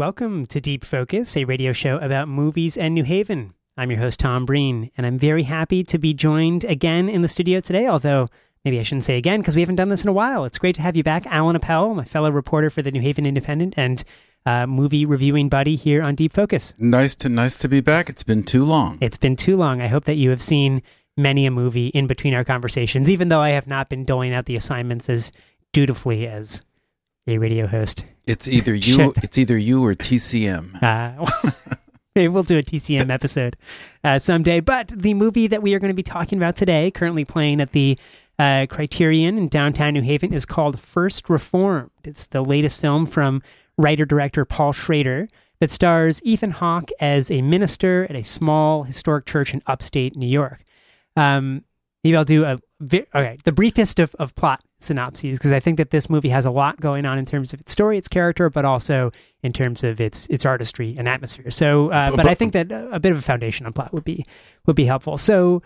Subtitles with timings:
[0.00, 3.52] Welcome to Deep Focus, a radio show about movies and New Haven.
[3.76, 7.28] I'm your host, Tom Breen, and I'm very happy to be joined again in the
[7.28, 8.30] studio today, although
[8.64, 10.46] maybe I shouldn't say again because we haven't done this in a while.
[10.46, 13.26] It's great to have you back, Alan Appel, my fellow reporter for the New Haven
[13.26, 14.02] Independent and
[14.46, 16.72] uh, movie reviewing buddy here on Deep Focus.
[16.78, 18.08] Nice to nice to be back.
[18.08, 18.96] It's been too long.
[19.02, 19.82] It's been too long.
[19.82, 20.80] I hope that you have seen
[21.18, 24.46] many a movie in between our conversations, even though I have not been doling out
[24.46, 25.30] the assignments as
[25.74, 26.62] dutifully as
[27.30, 28.04] a radio host.
[28.26, 29.12] It's either you.
[29.22, 30.80] It's either you or TCM.
[30.82, 31.30] Uh,
[32.16, 33.56] maybe we'll do a TCM episode
[34.04, 34.60] uh, someday.
[34.60, 37.72] But the movie that we are going to be talking about today, currently playing at
[37.72, 37.98] the
[38.38, 41.90] uh, Criterion in downtown New Haven, is called First Reformed.
[42.04, 43.42] It's the latest film from
[43.78, 45.28] writer director Paul Schrader
[45.60, 50.28] that stars Ethan Hawke as a minister at a small historic church in upstate New
[50.28, 50.64] York.
[51.16, 51.64] Um,
[52.02, 55.76] maybe I'll do a vi- okay the briefest of, of plot synopses because I think
[55.76, 58.50] that this movie has a lot going on in terms of its story, its character,
[58.50, 61.50] but also in terms of its its artistry and atmosphere.
[61.50, 64.26] So, uh, but I think that a bit of a foundation on plot would be
[64.66, 65.16] would be helpful.
[65.16, 65.62] So.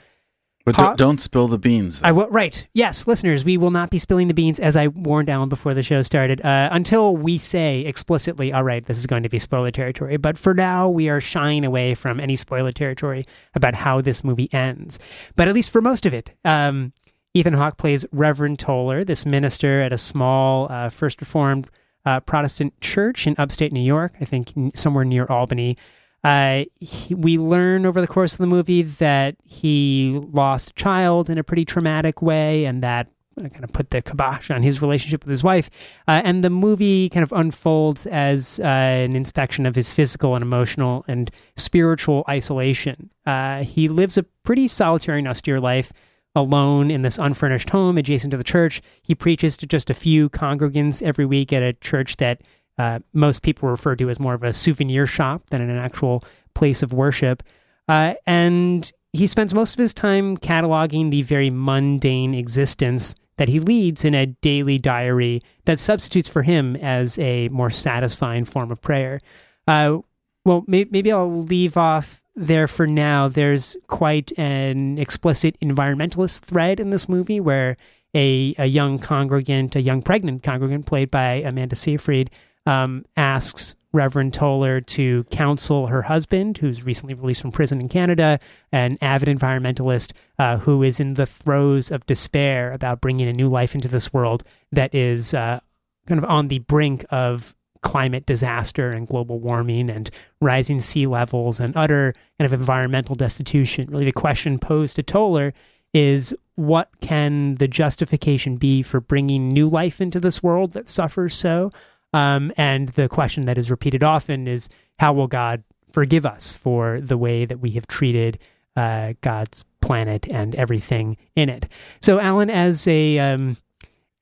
[0.67, 2.01] But don't, don't spill the beans.
[2.01, 2.09] Though.
[2.09, 2.67] I will, right.
[2.73, 5.83] Yes, listeners, we will not be spilling the beans as I warned Alan before the
[5.83, 9.71] show started uh, until we say explicitly, all right, this is going to be spoiler
[9.71, 10.17] territory.
[10.17, 14.51] But for now, we are shying away from any spoiler territory about how this movie
[14.55, 14.99] ends.
[15.37, 16.95] But at least for most of it, um,
[17.37, 21.69] Ethan Hawke plays Reverend Toller, this minister at a small uh, First Reformed
[22.07, 25.77] uh, Protestant church in upstate New York, I think somewhere near Albany.
[26.23, 31.29] Uh, he, we learn over the course of the movie that he lost a child
[31.29, 35.25] in a pretty traumatic way, and that kind of put the kibosh on his relationship
[35.25, 35.69] with his wife.
[36.07, 40.43] Uh, and the movie kind of unfolds as uh, an inspection of his physical and
[40.45, 43.11] emotional and spiritual isolation.
[43.27, 45.93] Uh, he lives a pretty solitary and austere life
[46.35, 48.83] alone in this unfurnished home adjacent to the church.
[49.03, 52.41] He preaches to just a few congregants every week at a church that
[52.79, 56.25] uh, most people refer to as more of a souvenir shop than an actual
[56.55, 57.43] place of worship.
[57.89, 63.61] Uh, and he spends most of his time cataloging the very mundane existence that he
[63.61, 68.81] leads in a daily diary that substitutes for him as a more satisfying form of
[68.81, 69.21] prayer.
[69.69, 69.99] Uh,
[70.45, 73.29] well, may- maybe I'll leave off there for now.
[73.29, 77.77] There's quite an explicit environmentalist thread in this movie where
[78.15, 82.31] a, a young congregant, a young pregnant congregant played by Amanda Seyfried,
[82.67, 88.41] um, asks Reverend Toller to counsel her husband, who's recently released from prison in Canada,
[88.73, 93.49] an avid environmentalist uh, who is in the throes of despair about bringing a new
[93.49, 95.61] life into this world that is uh,
[96.07, 101.61] kind of on the brink of climate disaster and global warming and rising sea levels
[101.61, 103.89] and utter kind of environmental destitution.
[103.91, 105.53] Really, the question posed to Toller
[105.93, 111.37] is what can the justification be for bringing new life into this world that suffers
[111.37, 111.71] so?
[112.13, 114.69] Um, and the question that is repeated often is
[114.99, 115.63] how will God
[115.93, 118.39] forgive us for the way that we have treated
[118.77, 121.69] uh, God's planet and everything in it?
[122.01, 123.57] So, Alan, as a um,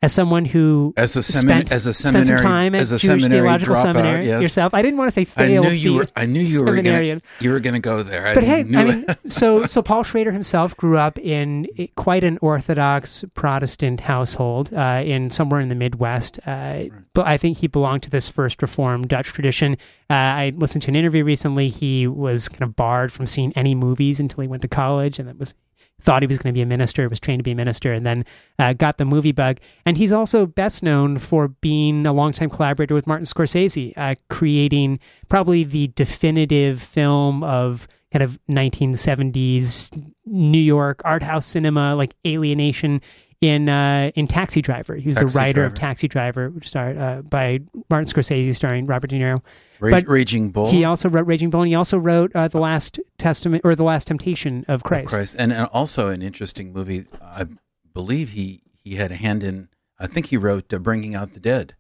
[0.03, 2.99] as someone who as a semin- spent, as a spent some time at as a
[2.99, 4.43] Jewish seminary Theological dropout, Seminary yes.
[4.43, 5.67] yourself, I didn't want to say failed.
[5.67, 6.09] I knew you were.
[6.17, 7.21] I knew you were gonna.
[7.41, 8.27] You were gonna go there.
[8.27, 12.39] I But hey, I mean, so so Paul Schrader himself grew up in quite an
[12.43, 16.41] Orthodox Protestant household uh, in somewhere in the Midwest.
[16.45, 19.77] Uh, But I think he belonged to this First Reformed Dutch tradition.
[20.11, 21.69] Uh, I listened to an interview recently.
[21.69, 25.29] He was kind of barred from seeing any movies until he went to college, and
[25.29, 25.55] that was
[26.03, 28.05] thought he was going to be a minister, was trained to be a minister, and
[28.05, 28.25] then
[28.59, 29.59] uh, got the movie bug.
[29.87, 34.99] And he's also best known for being a longtime collaborator with Martin Scorsese, uh, creating
[35.29, 43.01] probably the definitive film of kind of 1970s New York art house cinema, like alienation.
[43.41, 46.97] In uh, in Taxi Driver, he was Taxi the writer of Taxi Driver, which starred
[46.97, 47.59] uh, by
[47.91, 49.43] Martin Scorsese, starring Robert De Niro.
[49.83, 50.71] Ra- but Raging Bull.
[50.71, 53.85] He also wrote Raging Bull, and he also wrote uh, the Last Testament or the
[53.85, 55.09] Last Temptation of of Christ.
[55.13, 57.05] Christ, and, and also an interesting movie.
[57.23, 57.47] I
[57.93, 59.69] believe he he had a hand in.
[59.99, 61.75] I think he wrote uh, Bringing Out the Dead,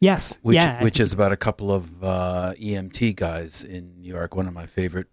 [0.00, 4.34] Yes, which yeah, which is about a couple of uh, EMT guys in New York.
[4.34, 5.06] One of my favorite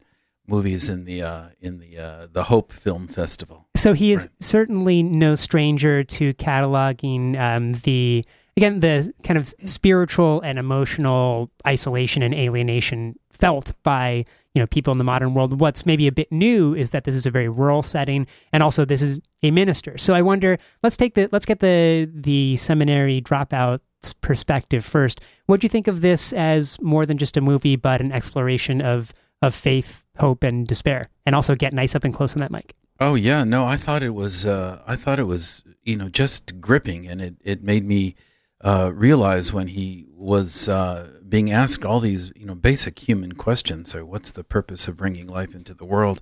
[0.48, 3.68] movies in the uh, in the uh, the Hope Film Festival.
[3.76, 4.30] So he is Right.
[4.40, 8.26] certainly no stranger to cataloging um, the
[8.58, 14.92] again the kind of spiritual and emotional isolation and alienation felt by you know people
[14.92, 15.60] in the modern world.
[15.60, 18.86] What's maybe a bit new is that this is a very rural setting, and also
[18.86, 19.98] this is a minister.
[19.98, 20.58] So I wonder.
[20.82, 23.82] Let's take the let's get the the seminary dropouts
[24.22, 25.22] perspective first.
[25.46, 28.82] What do you think of this as more than just a movie, but an exploration
[28.82, 31.10] of of faith, hope, and despair?
[31.26, 32.74] And also get nice up and close on that mic.
[33.00, 34.46] Oh yeah, no, I thought it was.
[34.46, 35.62] Uh, I thought it was.
[35.84, 38.16] You know, just gripping, and it it made me
[38.66, 43.92] uh, realize when he was uh, being asked all these you know basic human questions.
[43.92, 46.22] So, what's the purpose of bringing life into the world?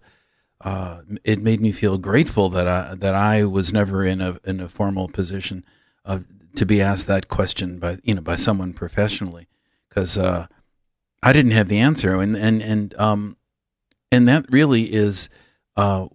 [0.59, 4.59] Uh, it made me feel grateful that I that I was never in a in
[4.59, 5.63] a formal position
[6.03, 6.25] of,
[6.55, 9.47] to be asked that question by you know by someone professionally
[9.87, 10.47] because uh,
[11.23, 13.37] I didn't have the answer and and and um
[14.11, 15.29] and that really is
[15.77, 16.07] uh,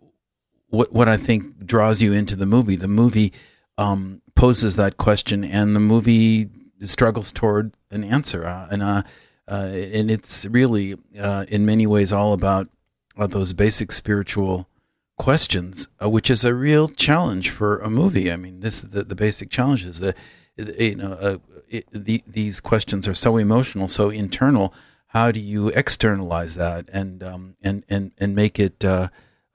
[0.69, 2.76] what what I think draws you into the movie.
[2.76, 3.32] The movie
[3.78, 6.49] um, poses that question, and the movie
[6.82, 8.46] struggles toward an answer.
[8.46, 9.02] Uh, and uh,
[9.49, 12.69] uh, and it's really, uh, in many ways, all about
[13.17, 14.69] uh, those basic spiritual
[15.17, 18.31] questions, uh, which is a real challenge for a movie.
[18.31, 20.17] I mean, this the, the basic challenge is that
[20.56, 24.73] you know it, the, these questions are so emotional, so internal.
[25.08, 28.85] How do you externalize that and um, and and and make it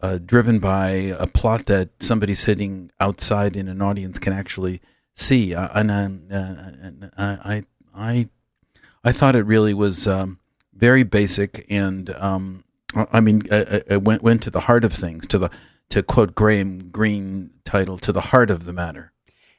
[0.04, 4.82] uh, driven by a plot that somebody sitting outside in an audience can actually
[5.16, 5.56] see.
[5.56, 5.90] Uh, and,
[6.32, 7.64] uh, I,
[7.96, 8.30] I,
[9.06, 10.40] I thought it really was um,
[10.74, 15.38] very basic, and um, I mean, it went went to the heart of things, to
[15.38, 15.50] the
[15.90, 19.13] to quote Graham Greene title, to the heart of the matter.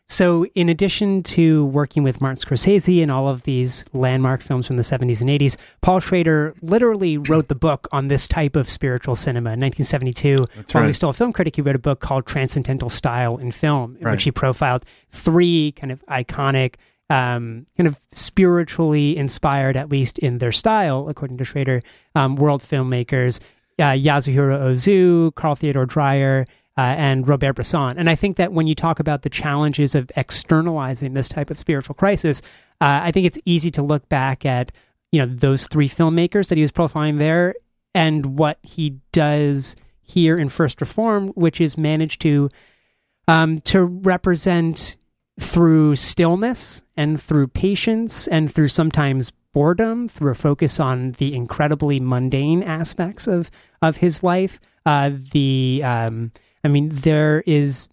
[0.07, 4.77] So, in addition to working with Martin Scorsese and all of these landmark films from
[4.77, 9.15] the 70s and 80s, Paul Schrader literally wrote the book on this type of spiritual
[9.15, 9.53] cinema.
[9.55, 10.87] In 1972, That's while right.
[10.87, 13.97] he was still a film critic, he wrote a book called Transcendental Style in Film,
[13.99, 14.13] in Right.
[14.13, 16.75] which he profiled three kind of iconic,
[17.09, 21.83] um, kind of spiritually inspired, at least in their style, according to Schrader,
[22.15, 23.41] um, world filmmakers
[23.79, 27.99] uh, Yasuhiro Ozu, Carl Theodor Dreyer, uh, and Robert Bresson.
[27.99, 31.59] And I think that when you talk about the challenges of externalizing this type of
[31.59, 32.43] spiritual crisis,
[32.81, 34.73] uh, I think it's easy to look back at
[35.13, 37.55] you know those three filmmakers that he was profiling there
[37.95, 42.51] and what he does here in First Reform, which is manage to
[43.29, 44.97] um, to represent
[45.41, 52.01] through stillness and through patience and through sometimes boredom, through a focus on the incredibly
[52.01, 53.51] mundane aspects of
[53.81, 54.61] of his life.
[54.85, 56.33] Uh, the um,
[56.65, 57.89] I mean, there is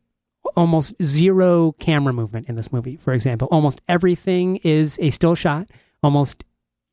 [0.55, 2.95] almost zero camera movement in this movie.
[2.97, 5.67] For example, almost everything is a still shot.
[6.03, 6.43] Almost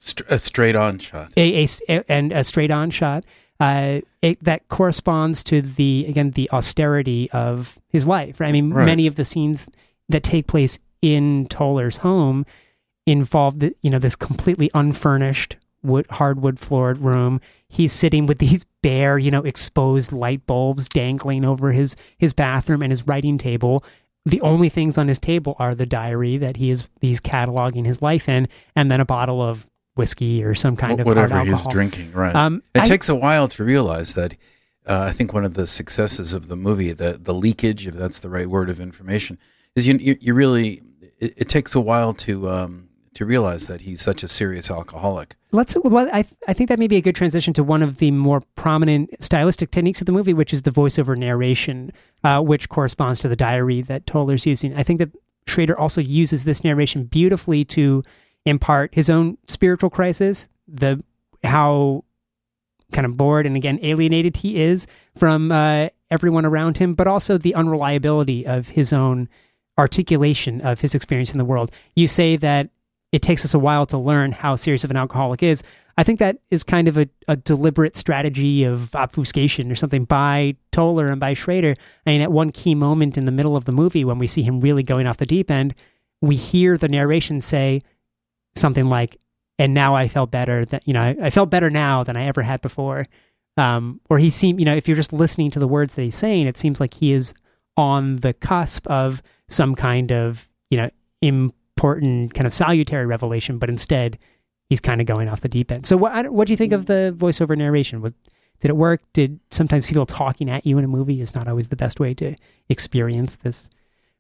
[0.01, 1.33] St- a straight on shot.
[1.37, 3.25] a, a and a straight on shot
[3.59, 8.39] uh, it, that corresponds to the again the austerity of his life.
[8.39, 8.49] Right?
[8.49, 8.85] I mean, Right.
[8.85, 9.67] many of the scenes
[10.09, 12.45] that take place in Toller's home
[13.07, 17.41] involve the, you know this completely unfurnished wood hardwood floored room.
[17.69, 22.83] He's sitting with these bare, you know, exposed light bulbs dangling over his his bathroom
[22.83, 23.85] and his writing table.
[24.25, 28.03] The only things on his table are the diary that he is he's cataloging his
[28.03, 32.13] life in, and then a bottle of whiskey or some kind of whatever he's drinking,
[32.13, 32.35] right?
[32.35, 34.35] Um, it I- takes a while to realize that.
[34.87, 38.21] Uh, I think one of the successes of the movie, the the leakage, if that's
[38.21, 39.39] the right word of information,
[39.77, 40.83] is you you, you really.
[41.19, 42.88] It, it takes a while to um,
[43.19, 45.35] to realize that he's such a serious alcoholic.
[45.51, 45.77] Let's.
[45.83, 48.43] Well, I I think that may be a good transition to one of the more
[48.55, 51.91] prominent stylistic techniques of the movie, which is the voiceover narration,
[52.23, 54.73] uh, which corresponds to the diary that Toller's using.
[54.77, 55.11] I think that
[55.49, 58.05] Schrader also uses this narration beautifully to
[58.47, 61.03] impart his own spiritual crisis, the
[61.43, 62.05] how
[62.93, 67.37] kind of bored and again alienated he is from uh, everyone around him, but also
[67.37, 69.29] the unreliability of his own
[69.77, 71.73] articulation of his experience in the world.
[71.97, 72.71] You say that
[73.13, 75.63] it takes us a while to learn how serious of an alcoholic is.
[75.97, 80.57] I think that is kind of a, a deliberate strategy of obfuscation or something by
[80.71, 81.75] Toller and by Schrader.
[82.07, 84.43] I mean, at one key moment in the middle of the movie, when we see
[84.43, 85.75] him really going off the deep end,
[86.21, 87.83] we hear the narration say
[88.55, 89.19] something like,
[89.59, 90.65] "And now I felt better.
[90.65, 93.07] That you know, I, I felt better now than I ever had before."
[93.57, 96.15] Um, or he seemed, you know, if you're just listening to the words that he's
[96.15, 97.35] saying, it seems like he is
[97.77, 100.91] on the cusp of some kind of, you know,
[101.79, 104.19] important kind of salutary revelation, but instead
[104.69, 105.87] he's kind of going off the deep end.
[105.87, 108.03] So what what do you think of the voiceover narration?
[108.03, 108.13] Was
[108.61, 109.01] did it work?
[109.13, 112.15] Did sometimes people talking at you in a movie is not always the best way
[112.15, 112.35] to
[112.69, 113.71] experience this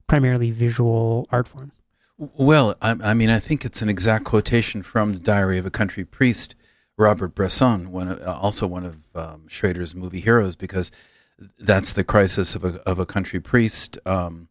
[0.06, 1.72] primarily visual art form?
[2.16, 5.70] Well, I, I mean, I think it's an exact quotation from the Diary of a
[5.70, 6.54] Country Priest,
[6.96, 10.90] Robert Bresson, one of, also one of um, Schrader's movie heroes, because
[11.58, 13.98] that's the crisis of a of a country priest.
[14.06, 14.48] Um,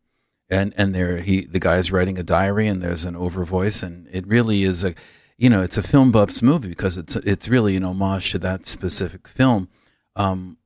[0.50, 4.08] and and there he the guy's writing a diary, and there's an over voice, and
[4.12, 4.94] it really is a,
[5.38, 8.66] you know, it's a film buff's movie because it's it's really an homage to that
[8.66, 9.70] specific film.
[10.16, 10.58] Um,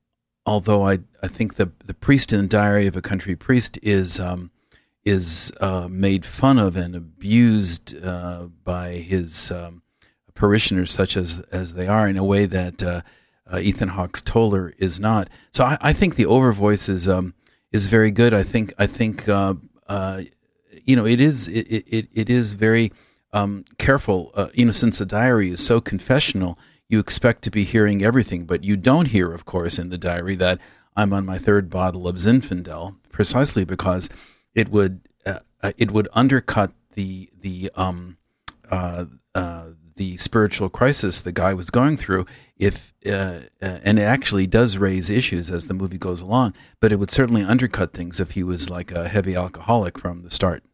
[0.46, 4.20] although I I think the the priest in the Diary of a Country Priest is.
[4.20, 4.50] Um,
[5.04, 9.82] is uh, made fun of and abused uh, by his um,
[10.34, 13.00] parishioners, such as as they are, in a way that uh,
[13.52, 15.28] uh, Ethan Hawke's Toller is not.
[15.52, 17.34] So I, I think the over voice is um,
[17.72, 18.32] is very good.
[18.32, 19.54] I think I think uh,
[20.84, 22.92] you know, it is it it, it is very
[23.32, 24.30] um, careful.
[24.34, 26.58] Uh, you know, since the diary is so confessional,
[26.88, 30.34] you expect to be hearing everything, but you don't hear, of course, in the diary
[30.36, 30.58] that
[30.96, 34.10] I'm on my third bottle of Zinfandel, precisely because
[34.54, 38.18] it would uh, uh it would undercut the the um,
[38.70, 39.68] uh, uh,
[40.02, 42.26] the spiritual crisis the guy was going through
[42.58, 46.90] if uh, uh, and it actually does raise issues as the movie goes along but
[46.90, 50.64] it would certainly undercut things if he was like a heavy alcoholic from the start.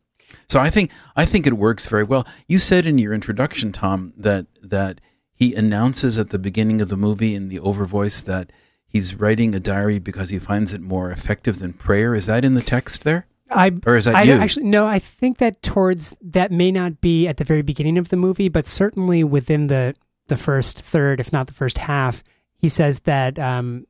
[0.48, 2.26] So i think i think it works very well.
[2.46, 5.00] You said in your introduction tom that that
[5.34, 8.50] he announces at the beginning of the movie in the over voice that
[8.88, 12.14] he's writing a diary because he finds it more effective than prayer.
[12.14, 14.32] Is that in the text there I or is that I you?
[14.34, 14.86] actually no.
[14.86, 18.48] I think that towards that may not be at the very beginning of the movie,
[18.48, 19.94] but certainly within the
[20.28, 22.22] the first third, if not the first half,
[22.58, 23.86] he says that um,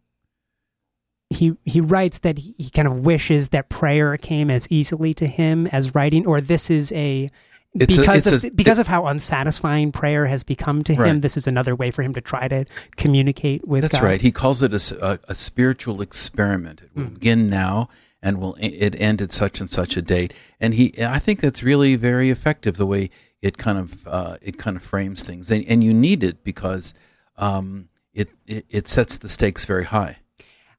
[1.30, 5.26] he he writes that he, he kind of wishes that prayer came as easily to
[5.26, 7.30] him as writing, or this is a
[7.74, 11.00] It's a- because it's of a- because of how unsatisfying prayer has become to him.
[11.02, 11.20] Right.
[11.22, 12.64] This is another way for him to try to
[12.96, 14.04] communicate with That's God.
[14.04, 14.20] right.
[14.22, 16.80] He calls it a, a spiritual experiment.
[16.82, 17.14] It will Hmm.
[17.14, 17.88] begin now
[18.22, 20.34] and will it end at such and such a date.
[20.60, 23.10] And he, I think that's really very effective the way
[23.42, 25.50] it kind of uh, it kind of frames things.
[25.50, 26.94] And, and you need it because
[27.36, 30.18] um, it, it it sets the stakes very high.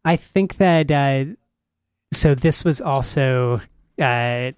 [0.04, 1.26] I think that uh,
[2.14, 3.62] so this was also
[4.00, 4.52] uh,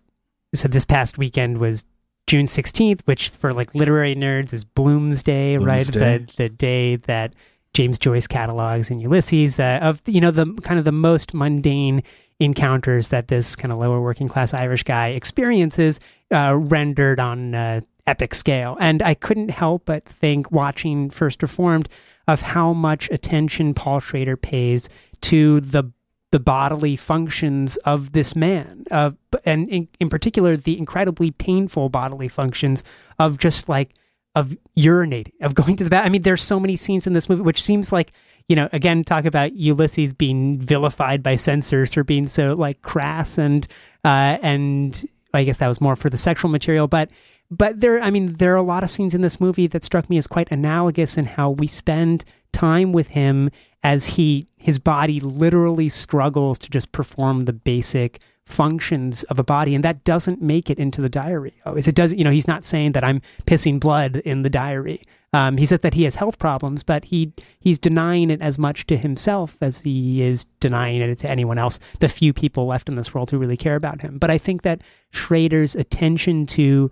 [0.54, 1.86] so this past weekend was
[2.28, 5.86] June sixteenth, which for like literary nerds is Bloomsday, right?
[5.86, 6.28] Bloomsday.
[6.28, 7.34] The the day that
[7.74, 12.04] James Joyce catalogs in Ulysses that of you know the kind of the most mundane
[12.42, 16.00] encounters that this kind of lower working class Irish guy experiences
[16.34, 18.78] uh, rendered on uh, epic scale.
[18.80, 21.88] And I couldn't help but think watching First Reformed
[22.28, 24.90] of how much attention Paul Schrader pays
[25.22, 25.92] to the
[26.32, 32.30] the bodily functions of this man, of and in, in particular the incredibly painful bodily
[32.30, 32.86] functions
[33.20, 33.94] of just like
[34.36, 36.06] of urinating, of going to the bath.
[36.06, 38.12] I mean, there's so many scenes in this movie which seems like
[38.48, 43.38] you know, again, talk about Ulysses being vilified by censors for being so like crass
[43.38, 43.66] and
[44.04, 47.10] uh, and I guess that was more for the sexual material, but
[47.50, 50.10] but there, I mean, there are a lot of scenes in this movie that struck
[50.10, 52.24] me as quite analogous in how we spend
[52.54, 53.50] time with him
[53.84, 58.20] as he his body literally struggles to just perform the basic
[58.52, 61.54] functions of a body and that doesn't make it into the diary.
[61.66, 65.02] Always it does you know he's not saying that i'm pissing blood in the diary.
[65.34, 68.86] Um, he says that he has health problems but he he's denying it as much
[68.88, 72.96] to himself as he is denying it to anyone else the few people left in
[72.96, 74.18] this world who really care about him.
[74.18, 74.82] But i think that
[75.12, 76.92] schrader's attention to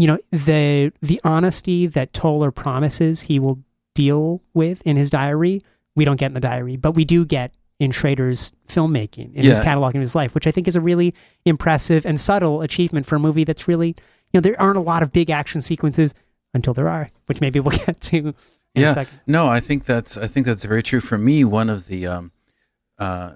[0.00, 3.58] you know the the honesty that toller promises he will
[3.94, 5.62] deal with in his diary
[5.94, 9.58] we don't get in the diary but we do get in Schrader's filmmaking, in his
[9.58, 9.64] Yeah.
[9.64, 11.12] catalog in his life, which I think is a really
[11.44, 13.94] impressive and subtle achievement for a movie that's really, you
[14.34, 16.14] know, there aren't a lot of big action sequences
[16.54, 18.28] until there are, which maybe we'll get to in
[18.76, 18.94] a Yeah.
[18.94, 19.18] second.
[19.26, 21.00] No, I think that's I think that's very true.
[21.00, 22.32] For me, one of the um,
[22.98, 23.34] uh,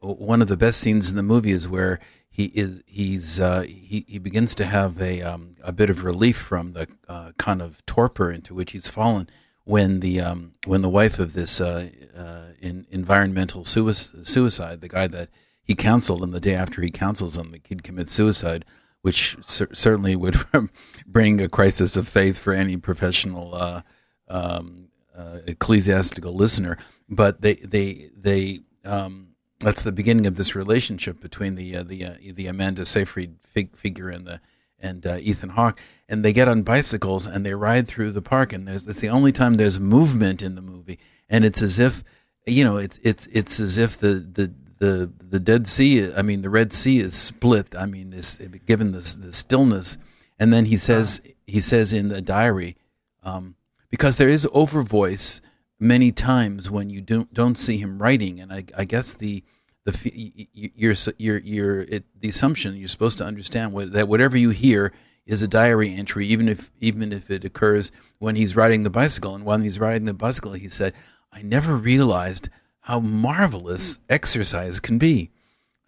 [0.00, 1.98] one of the best scenes in the movie is where
[2.28, 6.36] he is he's uh, he he begins to have a um, a bit of relief
[6.36, 9.28] from the uh, kind of torpor into which he's fallen
[9.66, 14.88] when the um, when the wife of this uh, uh, in, environmental suicide, suicide, the
[14.88, 15.28] guy that
[15.64, 18.64] he counseled, and the day after he counsels him, the kid commits suicide,
[19.02, 20.36] which cer- certainly would
[21.06, 23.82] bring a crisis of faith for any professional uh,
[24.28, 26.78] um, uh, ecclesiastical listener.
[27.08, 32.04] But they they they um, that's the beginning of this relationship between the uh, the
[32.04, 34.40] uh, the Amanda Seyfried fig- figure and the
[34.80, 38.52] and uh, Ethan Hawke, and they get on bicycles and they ride through the park,
[38.52, 42.04] and there's that's the only time there's movement in the movie, and it's as if
[42.46, 46.42] you know it's it's it's as if the the the the Dead Sea, I mean
[46.42, 47.74] the Red Sea is split.
[47.76, 49.98] I mean this given this the stillness,
[50.38, 52.76] and then he says he says in the diary,
[53.22, 53.56] um,
[53.90, 55.40] because there is over voice
[55.78, 59.42] many times when you don't don't see him writing, and I, I guess the
[59.86, 64.92] the it, the assumption you're supposed to understand what, that whatever you hear
[65.26, 69.34] is a diary entry, even if even if it occurs when he's riding the bicycle.
[69.34, 70.94] And when he's riding the bicycle, he said,
[71.32, 72.48] "I never realized
[72.80, 75.30] how marvelous exercise can be."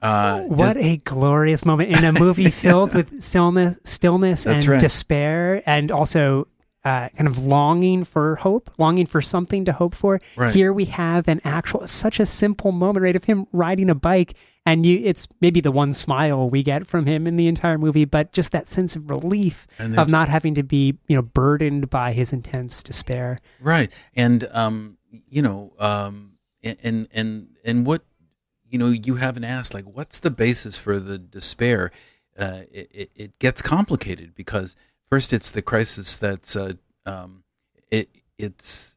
[0.01, 4.81] Uh, What just- a glorious moment in a movie filled with stillness, stillness and right.
[4.81, 6.47] despair, and also
[6.85, 10.21] uh, kind of longing for hope, longing for something to hope for.
[10.37, 10.55] Right.
[10.55, 14.35] Here we have an actual, such a simple moment, right, of him riding a bike,
[14.65, 18.05] and you, it's maybe the one smile we get from him in the entire movie,
[18.05, 21.91] but just that sense of relief then- of not having to be, you know, burdened
[21.91, 23.41] by his intense despair.
[23.61, 28.03] Right, and um, you know, um, and and and what
[28.71, 31.91] you know, you haven't asked like, what's the basis for the despair?
[32.39, 34.77] uh, it, it gets complicated because
[35.11, 36.73] first it's the crisis that's uh,
[37.07, 37.45] um,
[37.91, 38.97] it it's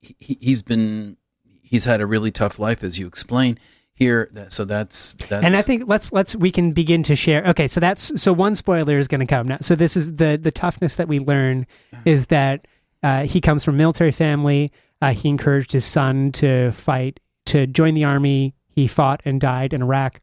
[0.00, 1.16] he, he's been
[1.62, 3.58] he's had a really tough life as you explain
[3.94, 4.30] here.
[4.48, 7.44] So that's that's and i think let's let's we can begin to share.
[7.48, 9.48] Okay so that's so one spoiler is going to come.
[9.48, 11.66] Now so this is the the toughness that we learn
[12.04, 12.66] is that
[13.02, 14.72] uh, he comes from a military family.
[15.00, 18.54] Uh, he encouraged his son to fight to join the army.
[18.68, 20.20] He fought and died in iraq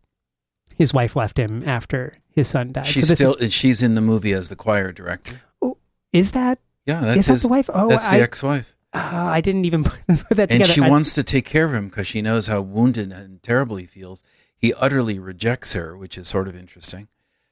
[0.79, 4.01] his wife left him after his son died she's so still is, she's in the
[4.01, 5.77] movie as the choir director oh,
[6.12, 6.57] is that
[6.88, 9.65] yeah that's is his, that the wife oh that's I, the ex-wife uh, I didn't
[9.65, 10.55] even put that together.
[10.55, 13.41] And she I, wants to take care of him because she knows how wounded and
[13.43, 14.24] terrible he feels.
[14.57, 17.07] He utterly rejects her, which is sort of interesting.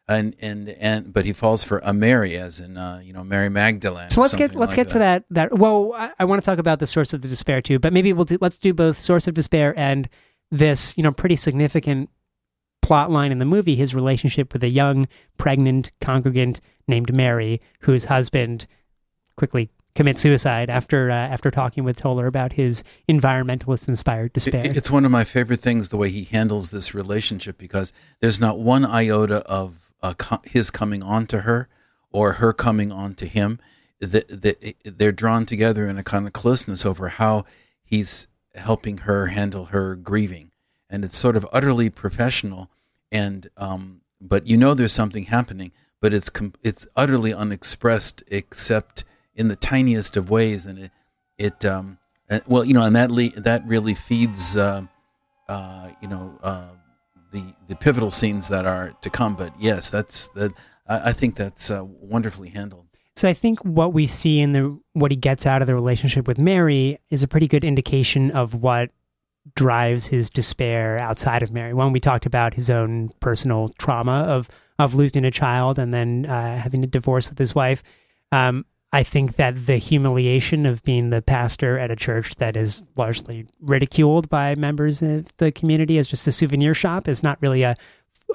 [0.10, 3.50] And and and but he falls for a Mary, as in uh, you know Mary
[3.50, 4.10] Magdalene.
[4.10, 5.26] So let's get let's like get to that.
[5.30, 7.92] That well, I, I want to talk about the source of the despair too, but
[7.92, 10.08] maybe we'll do let's do both source of despair and
[10.50, 12.10] this you know pretty significant
[12.88, 13.76] plot line in the movie.
[13.76, 18.66] His relationship with a young pregnant congregant named Mary, whose husband
[19.36, 24.66] quickly commit suicide after uh, after talking with Toller about his environmentalist inspired despair.
[24.66, 27.92] It, it's one of my favorite things the way he handles this relationship because
[28.22, 31.68] there's not one iota of uh, co- his coming on to her
[32.10, 33.60] or her coming on to him.
[34.00, 37.44] The, the, they're drawn together in a kind of closeness over how
[37.84, 40.52] he's helping her handle her grieving,
[40.90, 42.70] and it's sort of utterly professional.
[43.12, 45.72] And um, but you know there's something happening,
[46.02, 50.92] but it's com- it's utterly unexpressed except in the tiniest of ways, and it,
[51.38, 52.00] it um,
[52.48, 54.84] well, you know, and that le- that really feeds, uh,
[55.48, 56.68] uh, you know, uh,
[57.32, 59.36] the the pivotal scenes that are to come.
[59.36, 60.52] But yes, that's that.
[60.88, 62.88] I, I think that's uh, wonderfully handled.
[63.16, 66.28] So I think what we see in the what he gets out of the relationship
[66.28, 68.92] with Mary is a pretty good indication of what
[69.56, 71.74] drives his despair outside of Mary.
[71.74, 76.26] One, we talked about his own personal trauma of of losing a child and then
[76.28, 77.82] uh, having a divorce with his wife.
[78.32, 82.84] Um, I think that the humiliation of being the pastor at a church that is
[82.96, 87.64] largely ridiculed by members of the community as just a souvenir shop is not really
[87.64, 87.76] a,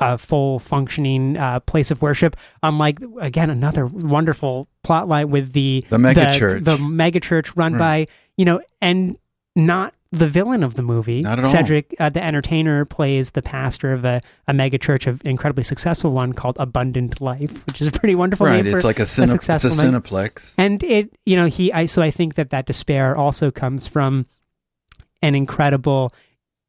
[0.01, 2.37] a full functioning uh, place of worship.
[2.63, 7.57] Unlike again another wonderful plot line with the the mega church, the, the mega church
[7.57, 8.07] run right.
[8.07, 9.17] by you know, and
[9.55, 11.23] not the villain of the movie.
[11.23, 15.23] Not at Cedric, uh, the entertainer, plays the pastor of a, a mega church, of
[15.25, 18.75] incredibly successful one called Abundant Life, which is a pretty wonderful right, name.
[18.75, 20.55] it's like a, cine- a it's a cineplex.
[20.59, 24.27] And it, you know, he, I, so I think that that despair also comes from
[25.23, 26.13] an incredible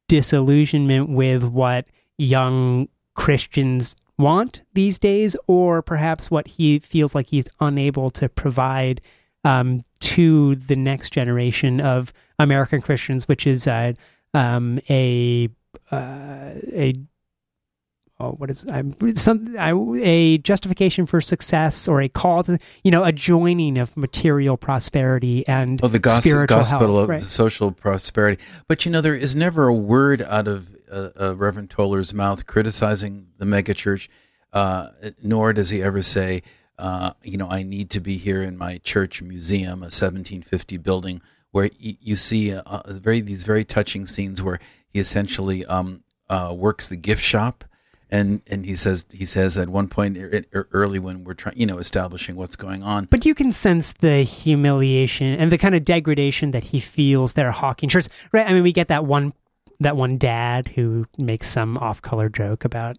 [0.08, 7.48] disillusionment with what young Christians want these days, or perhaps what he feels like he's
[7.60, 9.02] unable to provide
[9.44, 13.92] um, to the next generation of American Christians, which is uh,
[14.32, 15.48] um, a
[15.90, 16.94] uh, a
[18.20, 22.90] oh, what is I'm some I, a justification for success or a call to you
[22.90, 27.22] know a joining of material prosperity and oh the gospel, gospel health, of right.
[27.22, 28.42] social prosperity.
[28.68, 32.46] But you know there is never a word out of uh, uh, Reverend Toller's mouth
[32.46, 34.08] criticizing the megachurch,
[34.52, 34.88] uh,
[35.22, 36.42] nor does he ever say.
[36.76, 41.22] Uh, you know, I need to be here in my church museum, a 1750 building,
[41.54, 46.88] where you see uh, very these very touching scenes where he essentially um, uh, works
[46.88, 47.62] the gift shop,
[48.10, 50.18] and and he says he says at one point
[50.52, 53.04] early when we're trying, you know, establishing what's going on.
[53.04, 57.52] But you can sense the humiliation and the kind of degradation that he feels there
[57.52, 58.48] hawking shirts, right?
[58.48, 59.32] I mean, we get that one
[59.78, 62.96] that one dad who makes some off-color joke about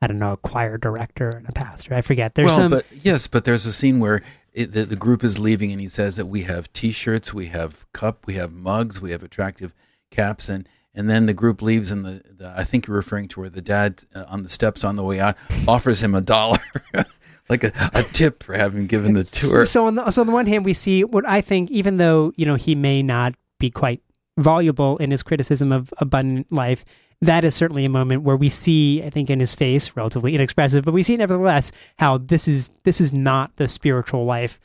[0.00, 1.94] I don't know, a choir director and a pastor.
[1.94, 2.34] I forget.
[2.34, 2.70] There's well, some.
[2.70, 4.22] but yes, but there's a scene where
[4.56, 7.84] it, the, the group is leaving, and he says that we have T-shirts, we have
[7.92, 9.74] cup, we have mugs, we have attractive
[10.10, 13.40] caps, and and then the group leaves, and the, the I think you're referring to
[13.40, 15.36] where the dad uh, on the steps on the way out
[15.68, 16.58] offers him a dollar.
[17.48, 19.64] like a, a tip for having given the tour.
[19.66, 22.32] So on the, so on the one hand, we see what I think, even though
[22.36, 24.00] you know he may not be quite
[24.38, 26.84] voluble in his criticism of abundant life,
[27.20, 30.84] that is certainly a moment where we see, I think, in his face, relatively inexpressive,
[30.84, 34.60] but we see nevertheless how this is this is not the spiritual life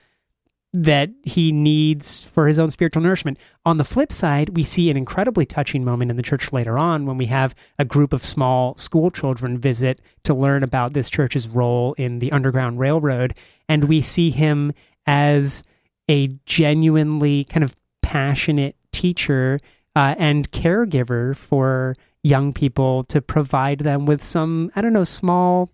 [0.73, 3.37] that he needs for his own spiritual nourishment.
[3.65, 7.05] On the flip side, we see an incredibly touching moment in the church later on
[7.05, 11.47] when we have a group of small school children visit to learn about this church's
[11.47, 13.33] role in the Underground Railroad,
[13.67, 14.71] and we see him
[15.05, 15.63] as
[16.09, 19.59] a genuinely kind of passionate teacher
[19.95, 25.71] uh, and caregiver for young people to provide them with some I don't know small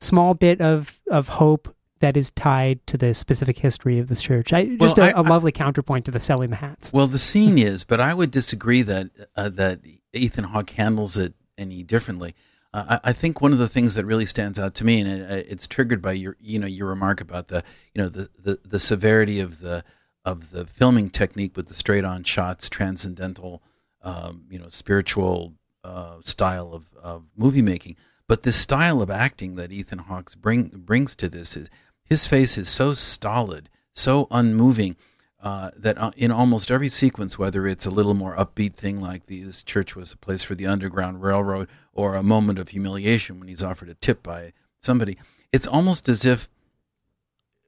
[0.00, 4.52] small bit of of hope that is tied to the specific history of this church.
[4.52, 6.92] I, Well, just a, I- a lovely counterpoint to the selling the hats.
[6.92, 9.80] Well, the scene is, but I would disagree that uh, that
[10.12, 12.34] Ethan Hawke handles it any differently.
[12.72, 15.10] Uh, I, I think one of the things that really stands out to me, and
[15.10, 18.60] it, it's triggered by your you know your remark about the you know the the,
[18.64, 19.82] the severity of the
[20.24, 23.62] of the filming technique with the straight on shots, transcendental,
[24.02, 25.54] um, you know, spiritual
[25.88, 27.96] uh, style of, of movie making.
[28.26, 31.68] But this style of acting that Ethan Hawke bring, brings to this, is,
[32.04, 34.96] his face is so stolid, so unmoving,
[35.40, 39.26] uh, that uh, in almost every sequence, whether it's a little more upbeat thing like
[39.26, 43.38] the, this church was a place for the Underground Railroad, or a moment of humiliation
[43.38, 45.16] when he's offered a tip by somebody,
[45.52, 46.48] it's almost as if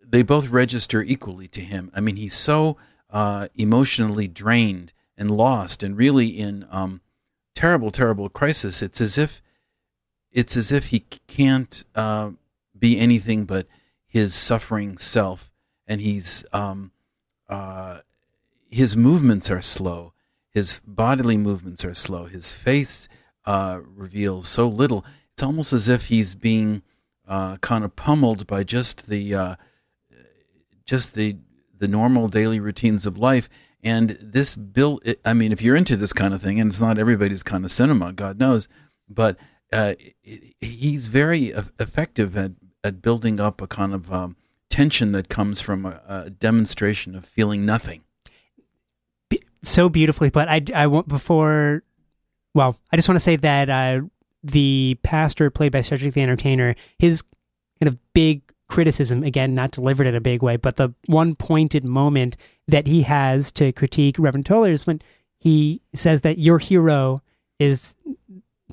[0.04, 1.90] they both register equally to him.
[1.94, 2.76] I mean, he's so
[3.08, 7.00] uh, emotionally drained and lost, and really in um,
[7.60, 8.80] terrible, terrible crisis.
[8.80, 9.42] It's as if
[10.32, 12.30] it's as if he can't uh,
[12.78, 13.66] be anything but
[14.06, 15.52] his suffering self,
[15.86, 16.90] and he's um,
[17.50, 17.98] uh,
[18.70, 20.14] his movements are slow.
[20.48, 22.24] His bodily movements are slow.
[22.24, 23.08] His face
[23.44, 25.04] uh, reveals so little.
[25.34, 26.82] It's almost as if he's being
[27.28, 29.54] uh, kind of pummeled by just the uh,
[30.86, 31.36] just the
[31.78, 33.50] the normal daily routines of life.
[33.82, 36.98] And this bill, I mean, if you're into this kind of thing, and it's not
[36.98, 38.68] everybody's kind of cinema, God knows,
[39.08, 39.38] but
[39.72, 39.94] uh,
[40.60, 41.46] he's very
[41.78, 42.52] effective at,
[42.84, 44.36] at building up a kind of um,
[44.68, 48.02] tension that comes from a, a, demonstration of feeling nothing.
[49.62, 51.82] So beautifully, but I, I want before,
[52.54, 54.00] well, I just want to say that uh,
[54.42, 57.22] the pastor played by Cedric the Entertainer, his
[57.80, 61.84] kind of big criticism, again, not delivered in a big way, but the one pointed
[61.84, 62.36] moment
[62.68, 65.02] that he has to critique Reverend Toller is when
[65.38, 67.22] he says that your hero
[67.58, 67.94] is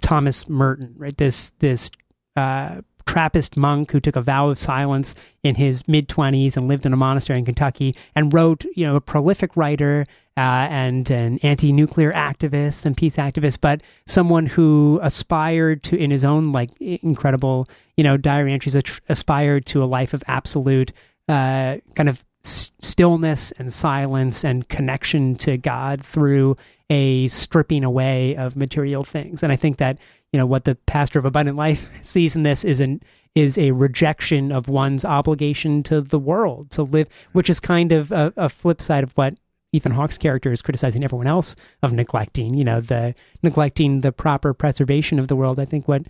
[0.01, 1.17] Thomas Merton, right?
[1.17, 1.91] This this
[2.35, 6.85] uh, Trappist monk who took a vow of silence in his mid 20s and lived
[6.85, 10.05] in a monastery in Kentucky and wrote, you know, a prolific writer
[10.35, 16.11] uh, and an anti nuclear activist and peace activist, but someone who aspired to, in
[16.11, 18.75] his own like incredible, you know, diary entries,
[19.09, 20.93] aspired to a life of absolute
[21.27, 26.55] uh, kind of stillness and silence and connection to God through
[26.89, 29.43] a stripping away of material things.
[29.43, 29.97] And I think that
[30.31, 33.01] you know what the pastor of abundant life sees in this is an
[33.35, 38.11] is a rejection of one's obligation to the world to live, which is kind of
[38.11, 39.35] a, a flip side of what
[39.73, 42.53] Ethan Hawke's character is criticizing everyone else of neglecting.
[42.53, 45.59] You know, the neglecting the proper preservation of the world.
[45.59, 46.03] I think what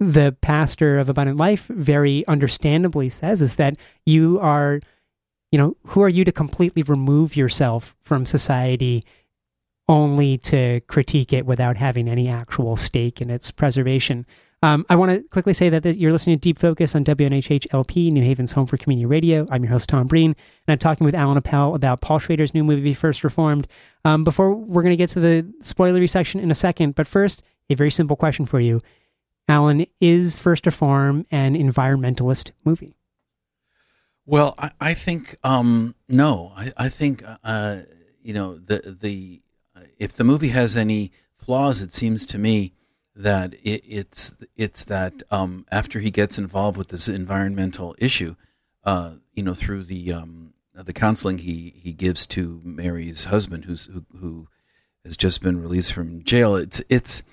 [0.00, 4.80] the pastor of abundant life very understandably says is that you are
[5.52, 9.04] you know who are you to completely remove yourself from society
[9.88, 14.26] only to critique it without having any actual stake in its preservation.
[14.62, 18.10] Um, I want to quickly say that you're listening to Deep Focus on WNHH LP,
[18.10, 19.46] New Haven's home for community radio.
[19.50, 20.30] I'm your host, Tom Breen,
[20.66, 23.68] and I'm talking with Alan Appel about Paul Schrader's new movie, First Reformed.
[24.06, 27.42] Um, before we're going to get to the spoilery section in a second, but first,
[27.68, 28.80] a very simple question for you.
[29.48, 32.96] Alan, is First Reform an environmentalist movie?
[34.26, 36.52] Well, I, I think um, no.
[36.56, 37.80] I, I think uh,
[38.22, 39.42] you know the the
[39.98, 42.72] if the movie has any flaws, it seems to me
[43.14, 48.34] that it, it's it's that um, after he gets involved with this environmental issue,
[48.84, 53.86] uh, you know, through the um, the counseling he, he gives to Mary's husband, who's
[53.86, 54.48] who, who
[55.04, 57.24] has just been released from jail, it's it's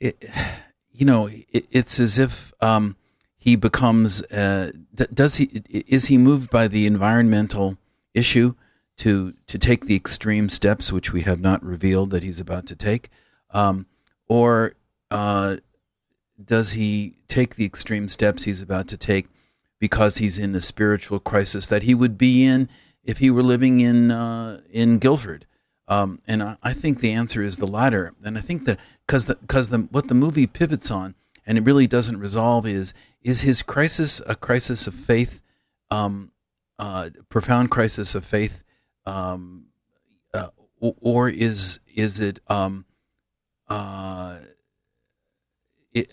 [0.00, 0.24] it,
[0.92, 2.96] you know, it, it's as if um,
[3.38, 7.78] he becomes uh, does he is he moved by the environmental
[8.14, 8.54] issue?
[9.02, 12.76] to to take the extreme steps which we have not revealed that he's about to
[12.76, 13.08] take,
[13.50, 13.86] um,
[14.28, 14.74] or
[15.10, 15.56] uh,
[16.42, 19.28] does he take the extreme steps he's about to take
[19.78, 22.68] because he's in a spiritual crisis that he would be in
[23.02, 25.46] if he were living in uh, in Guilford?
[25.88, 28.14] Um, and I, I, think the answer is the latter.
[28.22, 31.14] And I think that because the because the what the movie pivots on
[31.46, 35.40] and it really doesn't resolve is is his crisis a crisis of faith,
[35.90, 36.30] um,
[36.78, 38.64] uh, profound crisis of faith
[39.06, 39.66] um,
[40.34, 40.48] uh,
[40.80, 42.84] or is is it um,
[43.68, 44.38] uh,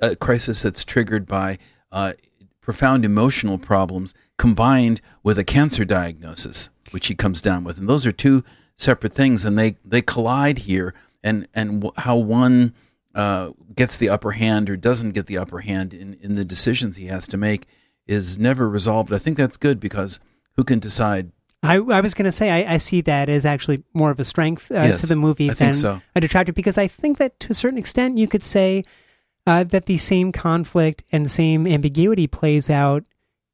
[0.01, 1.57] a crisis that's triggered by
[1.91, 2.13] uh,
[2.61, 8.05] profound emotional problems combined with a cancer diagnosis, which he comes down with, and those
[8.05, 8.43] are two
[8.75, 12.73] separate things, and they they collide here, and and how one
[13.15, 16.95] uh, gets the upper hand or doesn't get the upper hand in in the decisions
[16.95, 17.65] he has to make
[18.07, 19.13] is never resolved.
[19.13, 20.19] I think that's good because
[20.55, 23.83] who can decide I, I was going to say I, I, see that as actually
[23.93, 26.01] more of a strength uh, yes, to the movie I than so.
[26.15, 28.85] a detractor because I think that to a certain extent you could say
[29.45, 33.03] uh, that the same conflict and same ambiguity plays out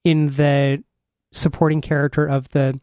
[0.04, 0.84] in the
[1.32, 2.80] supporting character of the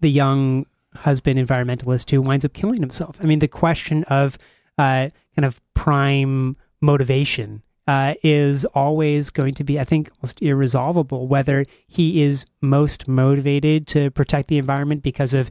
[0.00, 3.18] the young husband environmentalist who winds up killing himself.
[3.20, 4.38] I mean, the question of
[4.78, 11.26] uh, kind of prime motivation uh, is always going to be, I think, almost irresolvable.
[11.26, 15.50] Whether he is most motivated to protect the environment because of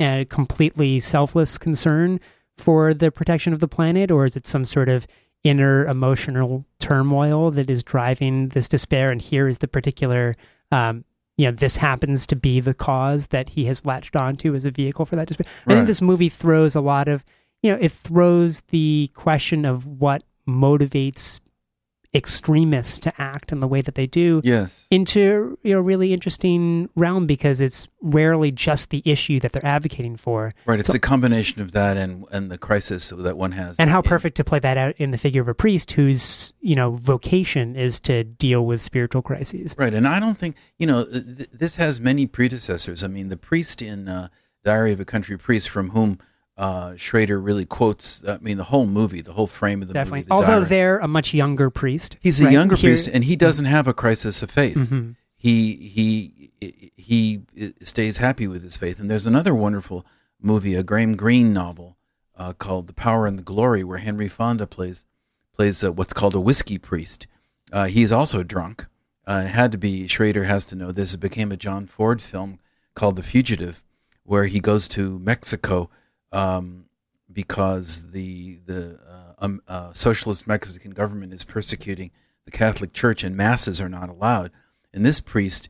[0.00, 2.20] a completely selfless concern
[2.56, 5.06] for the protection of the planet, or is it some sort of
[5.42, 9.10] inner emotional turmoil that is driving this despair?
[9.10, 10.36] And here is the particular,
[10.70, 11.04] um,
[11.36, 14.70] you know, this happens to be the cause that he has latched onto as a
[14.70, 15.50] vehicle for that despair.
[15.66, 17.24] I think this movie throws a lot of,
[17.62, 21.40] you know, it throws the question of what motivates
[22.14, 24.86] extremists to act in the way that they do Yes.
[24.90, 30.16] into you know really interesting realm because it's rarely just the issue that they're advocating
[30.16, 30.78] for Right.
[30.78, 33.76] It's So- a combination of that and and the crisis that one has.
[33.78, 36.52] and how in- perfect to play that out in the figure of a priest whose
[36.60, 40.86] you know vocation is to deal with spiritual crises Right, and I don't think you
[40.86, 43.02] know th- th- this has many predecessors.
[43.02, 44.28] I mean, the priest in uh,
[44.64, 46.18] Diary of a Country Priest, from whom
[46.56, 48.22] uh, Schrader really quotes.
[48.26, 50.28] I mean, the whole movie, the whole frame of the definitely movie.
[50.28, 50.64] the although diary.
[50.66, 53.94] they're a much younger priest he's a younger Here- priest, and he doesn't have a
[53.94, 54.76] crisis of faith.
[54.76, 55.16] Mhm.
[55.36, 56.50] He he
[56.96, 57.42] he
[57.82, 58.98] stays happy with his faith.
[58.98, 60.06] And there's another wonderful
[60.40, 61.96] movie, a Graham Greene novel
[62.36, 65.04] uh, called The Power and the Glory, where Henry Fonda plays
[65.52, 67.26] plays uh, what's called a whiskey priest.
[67.72, 68.86] Uh, he's also drunk.
[69.26, 71.14] Uh, it had to be Schrader has to know this.
[71.14, 72.58] It became a John Ford film
[72.94, 73.82] called The Fugitive,
[74.22, 75.90] where he goes to Mexico
[76.34, 76.86] um,
[77.32, 82.10] because the the uh, um, uh, socialist Mexican government is persecuting
[82.44, 84.50] the Catholic Church and masses are not allowed.
[84.92, 85.68] And this priest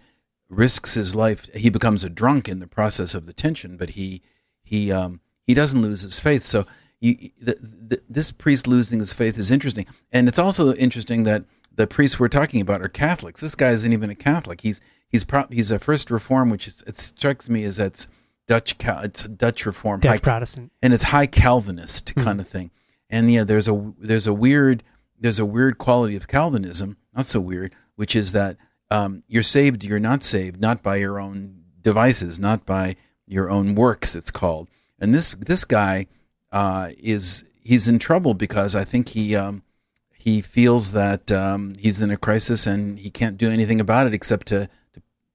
[0.48, 1.48] risks his life.
[1.54, 4.22] He becomes a drunk in the process of the tension, but he
[4.62, 6.44] he um, he doesn't lose his faith.
[6.44, 6.66] So
[7.00, 11.44] you, the, the, this priest losing his faith is interesting, and it's also interesting that
[11.74, 13.40] the priests we're talking about are Catholics.
[13.40, 14.60] This guy isn't even a Catholic.
[14.60, 18.08] He's he's pro- he's a first reform, which is, it strikes me as that's
[18.46, 22.70] Dutch it's Dutch reform, Dutch high- protestant and it's high Calvinist kind of thing.
[23.10, 24.82] And yeah, there's a there's a weird
[25.18, 28.56] there's a weird quality of Calvinism, not so weird, which is that
[28.90, 33.74] um, you're saved, you're not saved, not by your own devices, not by your own
[33.74, 34.14] works.
[34.14, 34.68] It's called.
[34.98, 36.06] And this this guy
[36.52, 39.62] uh, is he's in trouble because I think he um,
[40.12, 44.14] he feels that um, he's in a crisis and he can't do anything about it
[44.14, 44.68] except to,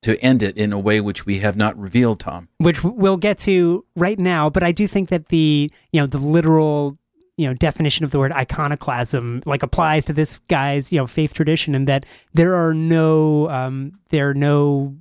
[0.02, 2.48] to end it in a way which we have not revealed, Tom.
[2.58, 4.50] which we'll get to right now.
[4.50, 6.98] But I do think that the you know the literal
[7.38, 11.34] you know definition of the word iconoclasm like applies to this guy's you know faith
[11.34, 14.96] tradition, and that there are no um, there are no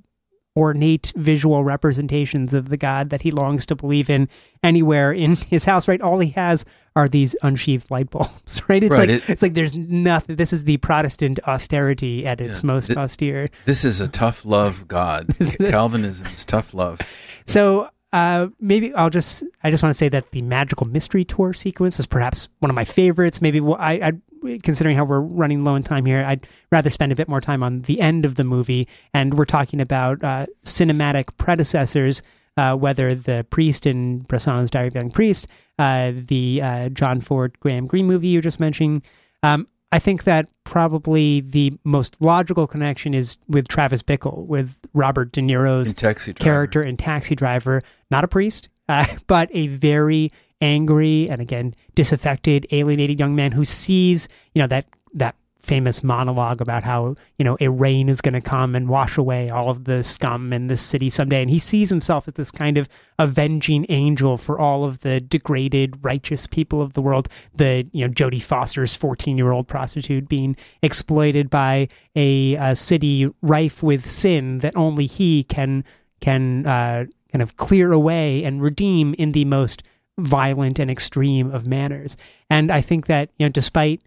[0.59, 4.27] ornate visual representations of the God that he longs to believe in
[4.61, 5.87] anywhere in his house.
[5.87, 8.61] Right, all he has are these unsheathed light bulbs.
[8.67, 10.35] Right, it's Right, like it- it's like there's nothing.
[10.35, 12.67] This is the Protestant austerity at its Yeah.
[12.67, 13.49] most It- austere.
[13.65, 15.33] This is a tough love God.
[15.65, 16.99] Calvinism is tough love.
[17.45, 21.53] So uh, maybe I'll just I just want to say that the magical mystery tour
[21.53, 23.41] sequence is perhaps one of my favorites.
[23.41, 27.15] Maybe I, I considering how we're running low in time here, I'd rather spend a
[27.15, 28.87] bit more time on the end of the movie.
[29.13, 32.21] And we're talking about uh, cinematic predecessors.
[32.57, 37.21] Uh, whether the priest in Bresson's Diary of a Young Priest, uh, the uh, John
[37.21, 39.01] Ford Graham Greene movie you just mentioning,
[39.43, 45.31] um, I think that probably the most logical connection is with Travis Bickle, with Robert
[45.31, 50.31] De Niro's In Taxi character in Taxi Driver, not a priest, uh, but a very
[50.61, 56.61] angry and again disaffected, alienated young man who sees, you know, that that famous monologue
[56.61, 59.83] about how you know a rain is going to come and wash away all of
[59.83, 63.85] the scum in this city someday, and he sees himself as this kind of avenging
[63.89, 67.27] angel for all of the degraded, righteous people of the world.
[67.53, 74.09] The you know Jodie Foster's fourteen-year-old prostitute being exploited by a, uh city rife with
[74.09, 75.83] sin that only he can
[76.21, 79.83] can uh, kind of clear away and redeem in the most
[80.17, 82.17] violent and extreme of manners.
[82.49, 84.01] And I think that you know, despite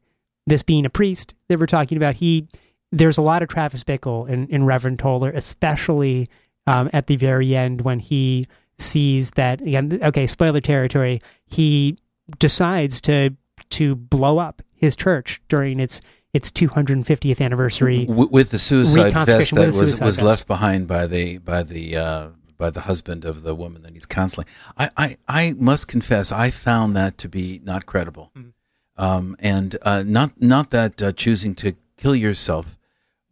[0.46, 2.48] this being a priest that we're talking about, he
[2.90, 6.28] there's a lot of Travis Bickle in, in Reverend Toller, especially
[6.66, 8.46] um, at the very end when he
[8.78, 9.98] sees that again.
[10.02, 11.22] Okay, spoiler territory.
[11.46, 11.96] He
[12.38, 13.30] decides to
[13.70, 16.00] to blow up his church during its
[16.34, 18.06] its 250th anniversary.
[18.06, 20.22] W- with the suicide vest that was suicide was vest.
[20.22, 22.28] left behind by the by the uh,
[22.58, 24.46] by the husband of the woman that he's counseling.
[24.78, 28.52] I, I, I must confess, I found that to be not credible, Mhm.
[28.96, 32.78] Um, and uh, not not that uh, choosing to kill yourself.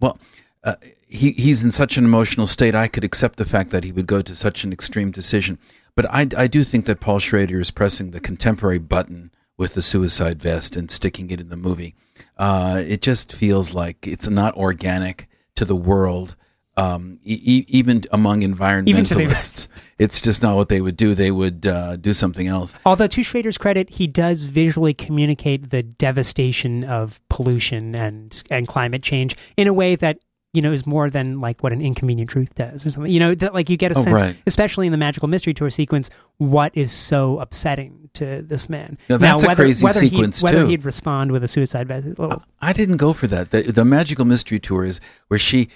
[0.01, 0.19] Well,
[0.65, 2.75] uh, he he's in such an emotional state.
[2.75, 5.59] I could accept the fact that he would go to such an extreme decision,
[5.95, 9.83] but I, I do think that Paul Schrader is pressing the contemporary button with the
[9.83, 11.95] suicide vest and sticking it in the movie.
[12.39, 16.37] Uh, it just feels like it's not organic to the world.
[16.81, 21.15] Um, e- even among Even environmentalists, it's just not what they would do.
[21.15, 22.75] They would uh, do something else.
[22.87, 29.03] Although to Schrader's credit, he does visually communicate the devastation of pollution and and climate
[29.03, 30.19] change in a way that
[30.53, 33.13] you know is more than like what an inconvenient truth does or something.
[33.13, 34.37] You know that like you get a Oh, sense, right.
[34.47, 38.99] especially in the magical mystery tour sequence, what is so upsetting to this man.
[39.09, 40.67] Now, that's a whether, crazy whether sequence, he'd, whether too.
[40.69, 42.09] he'd respond with a suicide vest.
[42.19, 43.51] Well, I didn't go for that.
[43.51, 45.69] The, the magical mystery tour is where she,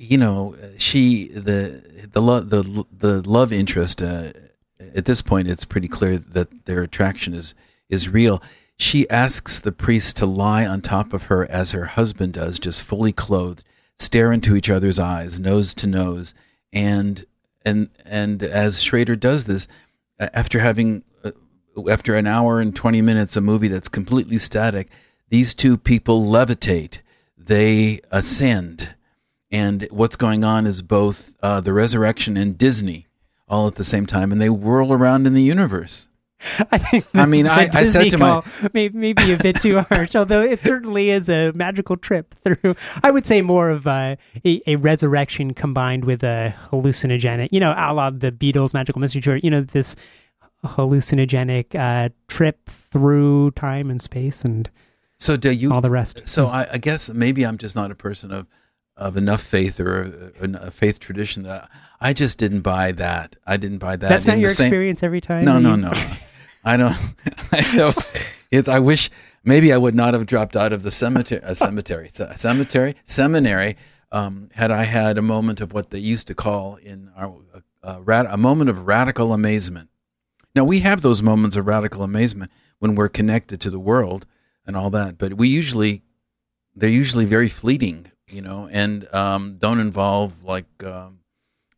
[0.00, 4.00] you know, she the the love the the love interest.
[4.02, 4.32] Uh,
[4.94, 7.54] at this point, it's pretty clear that their attraction is
[7.90, 8.42] is real.
[8.78, 12.82] She asks the priest to lie on top of her as her husband does, just
[12.82, 13.62] fully clothed,
[13.98, 16.32] stare into each other's eyes, nose to nose,
[16.72, 17.26] and
[17.62, 19.68] and and as Schrader does this,
[20.18, 21.32] after having uh,
[21.90, 24.88] after an hour and 20 minutes a movie that's completely static
[25.28, 26.98] these two people levitate
[27.36, 28.94] they ascend
[29.52, 33.06] and what's going on is both uh, the resurrection and disney
[33.48, 36.06] all at the same time and they whirl around in the universe
[36.72, 37.04] I think.
[37.12, 40.40] I mean, I- I said to my- call may, may a bit too harsh, although
[40.40, 42.76] it certainly is a magical trip through.
[43.02, 47.74] I would say more of a, a, a resurrection combined with a hallucinogenic, you know,
[47.76, 49.36] a la the Beatles' magical mystery tour.
[49.36, 49.96] You know, this
[50.64, 54.70] hallucinogenic uh, trip through time and space and
[55.16, 56.26] so do you all the rest.
[56.26, 58.46] so I, I guess maybe i'm just not a person of
[58.96, 61.68] of enough faith or a, a faith tradition that
[62.00, 65.20] i just didn't buy that i didn't buy that That's not your same- experience every
[65.20, 65.44] time.
[65.44, 65.92] No, no, no.
[66.64, 66.94] I don't.
[67.52, 67.90] I know.
[68.50, 68.68] It's.
[68.68, 69.10] I wish
[69.44, 71.40] maybe I would not have dropped out of the cemetery.
[71.42, 72.10] A cemetery.
[72.18, 72.96] A cemetery.
[73.04, 73.76] Seminary.
[74.12, 77.34] Um, had I had a moment of what they used to call in our
[77.82, 79.88] uh, rad, a moment of radical amazement.
[80.54, 84.26] Now we have those moments of radical amazement when we're connected to the world
[84.66, 86.02] and all that, but we usually
[86.76, 91.18] they're usually very fleeting, you know, and um, don't involve like um,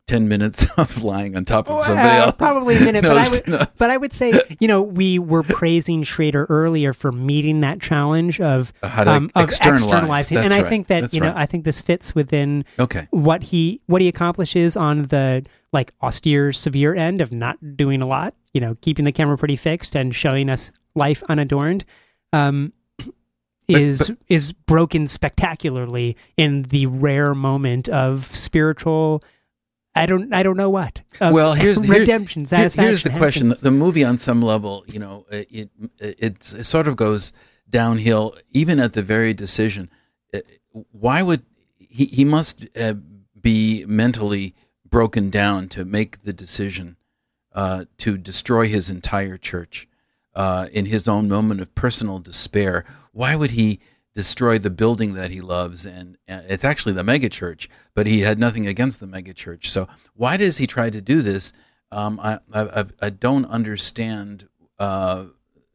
[0.07, 2.35] ten minutes of lying on top of somebody else.
[2.37, 6.03] Probably a minute, but I would, but I would say, you know, we were praising
[6.03, 9.83] Schrader earlier for meeting that challenge of How to um, of externalize.
[9.83, 11.37] externalizing, and That's I think that That's you know, right.
[11.37, 13.07] I think this fits within Okay.
[13.11, 18.05] what he what he accomplishes on the like austere, severe end of not doing a
[18.07, 18.35] lot.
[18.53, 21.85] You know, keeping the camera pretty fixed and showing us life unadorned.
[22.31, 22.73] Um,
[23.67, 29.23] is is broken spectacularly in the rare moment of spiritual
[29.95, 31.01] I don't I don't know what.
[31.21, 33.61] Well, here's the- redemption, Here- Here's the question: happiness.
[33.61, 37.31] the movie, on some level, you know, it it, it sort of goes
[37.69, 39.89] downhill, even at the very decision.
[40.33, 40.39] Uh,
[40.91, 41.43] Why would
[41.77, 42.05] he?
[42.05, 42.95] He must uh,
[43.39, 44.55] be mentally
[44.89, 46.97] broken down to make the decision
[47.53, 49.87] uh, to destroy his entire church
[50.35, 52.85] uh, in his own moment of personal despair.
[53.11, 53.79] Why would he?
[54.15, 58.37] destroy the building that he loves and uh, it's actually the megachurch but he had
[58.37, 61.51] nothing against the megachurch so why does he try to do this
[61.91, 65.25] um, I, I, I- I don't understand uh,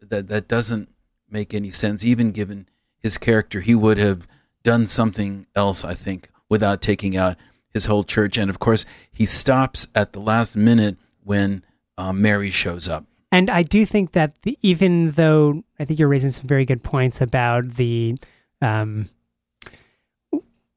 [0.00, 0.88] that that doesn't
[1.28, 2.68] make any sense even given
[3.00, 4.24] his character he would have
[4.62, 7.36] done something else I think without taking out
[7.74, 11.64] his whole church and of course he stops at the last minute when
[11.96, 16.08] uh, Mary shows up And I do think that the, even though I think you're
[16.08, 18.16] raising some very good points about the
[18.62, 19.08] um,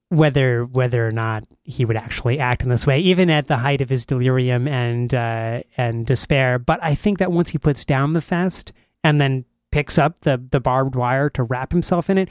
[0.09, 3.79] whether whether or not he would actually act in this way, even at the height
[3.79, 6.59] of his delirium and uh, and despair.
[6.59, 10.41] But I think that once he puts down the fest and then picks up the
[10.51, 12.27] the barbed wire to wrap himself in it,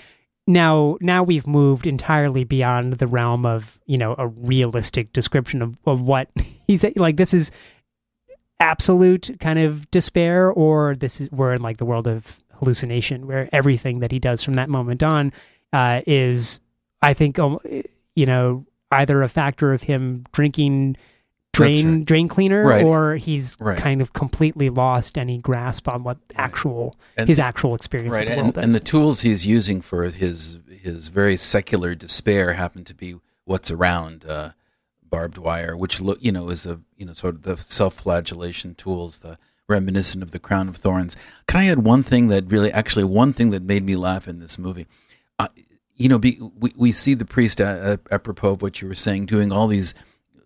[0.47, 5.79] now now we've moved entirely beyond the realm of you know a realistic description of,
[5.87, 6.29] of what
[6.67, 7.17] he's like.
[7.17, 7.51] This is
[8.61, 13.49] absolute kind of despair or this is we're in like the world of hallucination where
[13.53, 15.33] everything that he does from that moment on
[15.73, 16.61] uh, is
[17.03, 17.59] i think um,
[18.15, 20.97] you know either a factor of him drinking
[21.53, 22.05] drain right.
[22.05, 22.85] drain cleaner Right.
[22.85, 23.79] or he's Right.
[23.79, 28.29] kind of completely lost any grasp on what actual And his the- actual experience right
[28.29, 33.17] and, and the tools he's using for his his very secular despair happen to be
[33.47, 34.51] what's around uh,
[35.11, 39.19] barbed wire which look you know is a you know sort of the self-flagellation tools
[39.19, 39.37] the
[39.71, 41.17] reminiscent of the crown of thorns.
[41.47, 44.41] Can i add one thing that really actually one thing that made me laugh in
[44.41, 44.87] this movie?
[45.39, 45.49] Uh,
[45.97, 49.27] you know be, we, we see the priest uh, apropos of what you were saying
[49.27, 49.95] doing all these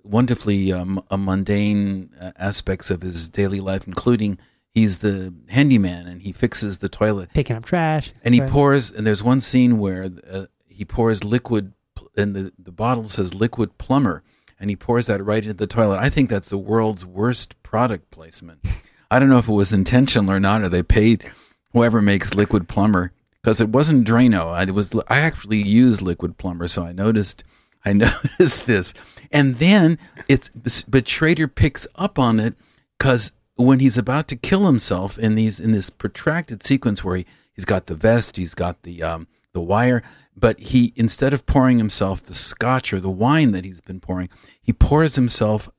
[0.05, 4.39] wonderfully um, uh, mundane uh, aspects of his daily life including
[4.71, 7.31] he's the handyman and he fixes the toilet.
[7.33, 11.73] Picking up trash and he pours and there's one scene where uh, he pours liquid
[12.17, 14.21] and the, the bottle says Liquid-Plumr
[14.59, 15.99] and he pours that right into the toilet.
[15.99, 18.65] I think that's the world's worst product placement.
[19.11, 21.31] I don't know if it was intentional or not or they paid
[21.73, 23.11] whoever makes Liquid-Plumr
[23.43, 24.53] because it wasn't Drano.
[24.53, 27.45] I was i actually use Liquid-Plumr so i noticed
[27.85, 28.95] i noticed this.
[29.31, 29.99] And then
[30.29, 30.51] it's
[30.83, 32.55] but Schrader picks up on it
[32.99, 37.27] because when he's about to kill himself in these in this protracted sequence where he,
[37.53, 40.03] he's got the vest, he's got the um, the wire,
[40.37, 44.29] but he instead of pouring himself the scotch or the wine that he's been pouring,
[44.61, 45.71] he pours himself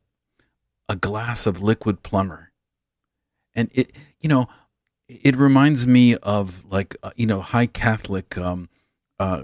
[0.89, 2.47] a glass of Liquid-Plumr,
[3.53, 4.49] and it you know
[5.07, 8.69] it reminds me of like uh, you know high Catholic um,
[9.19, 9.43] uh,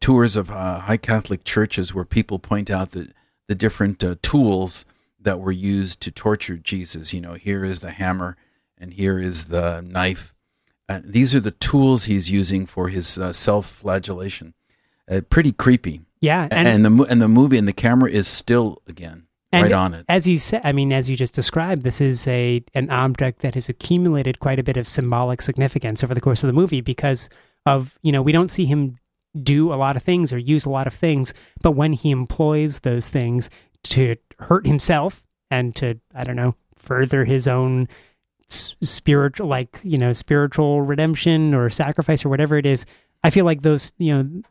[0.00, 3.12] tours of uh, high Catholic churches where people point out that
[3.46, 4.84] the different uh, tools
[5.20, 7.12] that were used to torture Jesus.
[7.12, 8.36] You know, here is the hammer
[8.78, 10.35] and here is the knife.
[10.88, 14.54] Uh, these are the tools he's using for his uh, self-flagellation.
[15.10, 16.02] Uh, pretty creepy.
[16.20, 19.94] Yeah, and, and, the and the movie and the camera is still again right on
[19.94, 20.04] it.
[20.08, 23.54] As you said, I mean, as you just described, this is a an object that
[23.54, 27.28] has accumulated quite a bit of symbolic significance over the course of the movie because
[27.64, 28.98] of you know we don't see him
[29.40, 32.80] do a lot of things or use a lot of things, but when he employs
[32.80, 33.50] those things
[33.84, 37.88] to hurt himself and to I don't know further his own
[38.48, 42.86] spiritual like you know spiritual redemption or sacrifice or whatever it is
[43.24, 44.42] i feel like those you know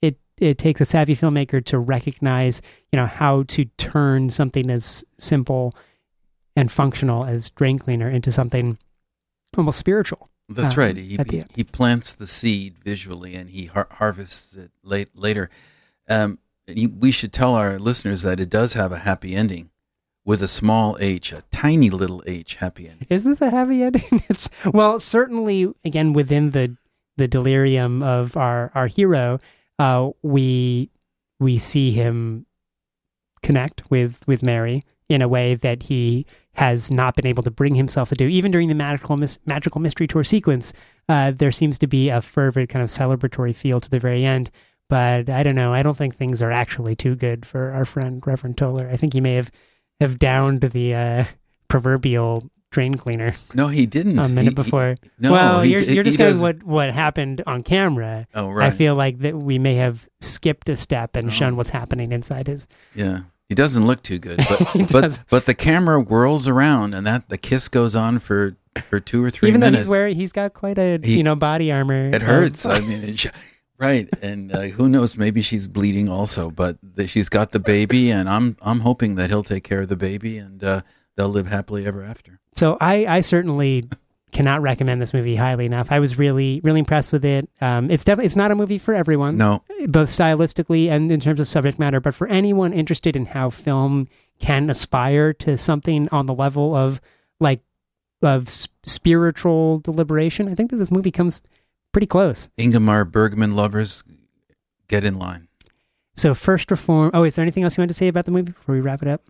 [0.00, 5.04] it it takes a savvy filmmaker to recognize you know how to turn something as
[5.18, 5.74] simple
[6.56, 8.78] and functional as drain cleaner into something
[9.56, 10.30] almost spiritual.
[10.48, 10.96] That's uh, right.
[10.96, 15.48] He, he, he, plants the seed visually and he har- harvests it late, later.
[16.08, 19.70] Um, we should tell our listeners that it does have a happy ending
[20.24, 23.06] with a small h, a tiny little h happy ending.
[23.10, 24.22] Is this a happy ending?
[24.28, 26.76] It's well, certainly again within the
[27.16, 29.38] the delirium of our our hero,
[29.78, 30.90] uh, we
[31.38, 32.46] we see him
[33.42, 37.74] connect with with Mary in a way that he has not been able to bring
[37.74, 38.26] himself to do.
[38.26, 40.72] Even during the magical magical mystery tour sequence,
[41.08, 44.50] uh, there seems to be a fervent kind of celebratory feel to the very end.
[44.88, 45.72] But I don't know.
[45.72, 48.88] I don't think things are actually too good for our friend Reverend Toller.
[48.90, 49.50] I think he may have
[50.00, 51.24] have downed the uh,
[51.68, 53.34] proverbial drain cleaner.
[53.54, 54.18] No, he didn't.
[54.18, 54.96] A minute he, before.
[55.00, 58.26] He, no, well, he, you're, you're describing what, what happened on camera.
[58.34, 58.66] Oh, right.
[58.66, 61.32] I feel like that we may have skipped a step and oh.
[61.32, 62.66] shown what's happening inside his.
[62.94, 63.20] Yeah.
[63.48, 67.36] He doesn't look too good, but but but the camera whirls around and that the
[67.36, 68.56] kiss goes on for
[68.88, 69.86] for two or three Even minutes.
[69.86, 72.08] though he's wearing, he's got quite a you know body armor.
[72.08, 72.64] It hurts.
[72.64, 73.26] I mean, it,
[73.78, 75.18] Right, and uh, who knows?
[75.18, 79.30] Maybe she's bleeding also, but the, she's got the baby, and I'm I'm hoping that
[79.30, 80.82] he'll take care of the baby, and uh,
[81.16, 82.38] they'll live happily ever after.
[82.54, 83.88] So I I certainly
[84.30, 85.90] cannot recommend this movie highly enough.
[85.90, 87.48] I was really really impressed with it.
[87.60, 89.38] Um, it's definitely it's not a movie for everyone.
[89.38, 93.50] No, both stylistically and in terms of subject matter, but for anyone interested in how
[93.50, 94.06] film
[94.38, 97.00] can aspire to something on the level of
[97.40, 97.60] like
[98.22, 98.48] of
[98.84, 101.42] spiritual deliberation, I think that this movie comes
[101.94, 102.50] pretty close.
[102.58, 104.04] Ingmar Bergman lovers,
[104.88, 105.48] get in line.
[106.16, 107.10] So first reform.
[107.14, 109.00] Oh, is there anything else you want to say about the movie before we wrap
[109.00, 109.22] it up?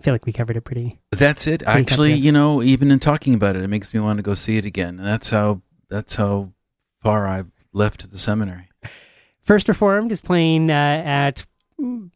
[0.00, 1.00] I feel like we covered it pretty.
[1.12, 1.62] That's it.
[1.62, 4.34] Pretty Actually, you know, even in talking about it, it makes me want to go
[4.34, 4.98] see it again.
[4.98, 6.52] And that's how that's how
[7.02, 8.68] far I've left the seminary.
[9.42, 11.44] First Reformed is playing uh, at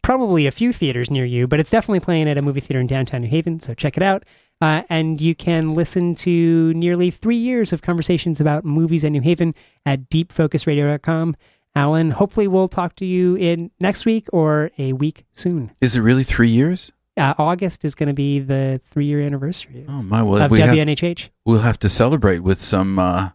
[0.02, 2.86] probably a few theaters near you, but it's definitely playing at a movie theater in
[2.86, 3.60] downtown New Haven.
[3.60, 4.24] So check it out.
[4.60, 9.20] Uh, and you can listen to nearly three years of conversations about movies in New
[9.20, 9.54] Haven
[9.86, 11.36] at deepfocusradio.com.
[11.74, 15.70] Alan, hopefully we'll talk to you in next week or a week soon.
[15.80, 16.92] Is it really three years?
[17.16, 19.84] Uh, August is going to be the three-year anniversary.
[19.88, 20.22] Oh my!
[20.22, 21.20] Well, of we WNHH.
[21.20, 23.30] Have, we'll have to celebrate with some uh,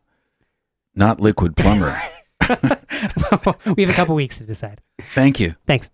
[0.95, 2.01] not Liquid-Plumr.
[3.75, 4.81] we have a couple weeks to decide.
[5.13, 5.55] Thank you.
[5.65, 5.89] Thanks.